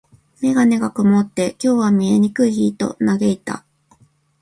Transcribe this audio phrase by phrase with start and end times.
[0.41, 3.63] メガネが曇って、「今日は見えにくい日」と嘆いた。